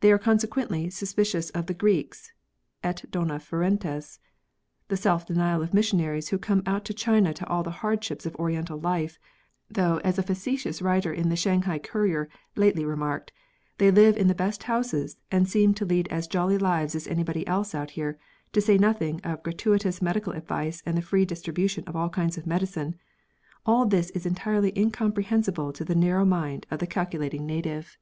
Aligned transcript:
They 0.00 0.10
are 0.10 0.18
conse 0.18 0.46
quently 0.46 0.90
suspicious 0.90 1.50
of 1.50 1.66
the 1.66 1.74
Greeks— 1.74 2.32
et 2.90 3.04
dona 3.10 3.34
ferentes. 3.38 4.18
The 4.88 4.96
self 4.96 5.26
denial 5.26 5.60
of 5.60 5.74
missionaries 5.74 6.30
who 6.30 6.38
come 6.38 6.62
out 6.64 6.86
to 6.86 6.94
China 6.94 7.34
to 7.34 7.46
all 7.46 7.62
the 7.62 7.70
hardships 7.84 8.24
of 8.24 8.34
Oriental 8.36 8.80
life— 8.80 9.18
though, 9.70 9.98
as 10.02 10.16
a 10.18 10.22
face 10.22 10.64
tious 10.64 10.80
writer 10.82 11.12
in 11.12 11.28
the 11.28 11.36
Shanghai 11.36 11.78
Coumer 11.78 12.30
lately 12.56 12.86
remarked, 12.86 13.32
they 13.76 13.90
live 13.90 14.16
in 14.16 14.28
the 14.28 14.34
best 14.34 14.62
houses, 14.62 15.18
and 15.30 15.46
seem 15.46 15.74
to 15.74 15.84
lead 15.84 16.08
as 16.08 16.26
jolly 16.26 16.56
lives 16.56 16.94
as 16.94 17.06
anybody 17.06 17.46
else 17.46 17.74
out 17.74 17.90
here— 17.90 18.18
to 18.54 18.62
say 18.62 18.78
nothing 18.78 19.20
of 19.24 19.42
gra 19.42 19.52
tuitous 19.52 20.00
medical 20.00 20.32
advice 20.32 20.82
and 20.86 20.96
the 20.96 21.02
free 21.02 21.26
distribution 21.26 21.84
of 21.84 21.94
all 21.94 22.08
kinds 22.08 22.38
of 22.38 22.46
medicine— 22.46 22.94
all 23.66 23.84
this 23.84 24.08
is 24.12 24.24
entirely 24.24 24.72
incomprehen 24.74 25.42
sible 25.44 25.74
to 25.74 25.84
the 25.84 25.94
narrow 25.94 26.24
mind 26.24 26.64
of 26.70 26.78
the 26.78 26.86
calculating 26.86 27.44
native. 27.44 27.76
86 27.84 27.86
JURISPRUDENCE. 27.90 27.98